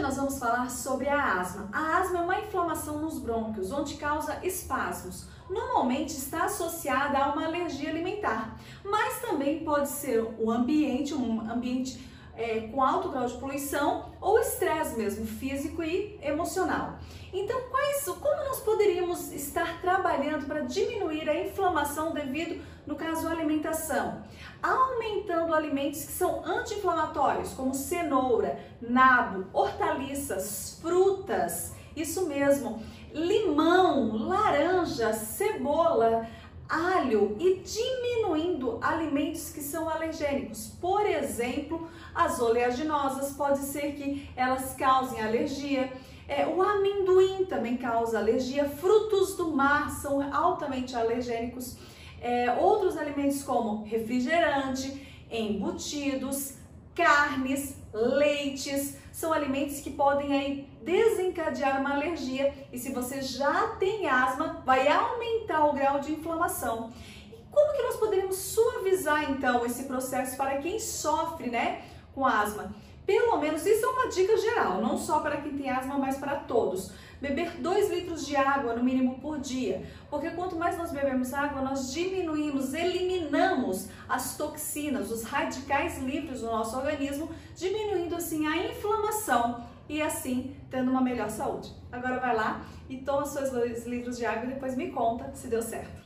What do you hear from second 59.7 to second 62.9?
que podem aí desencadear uma alergia e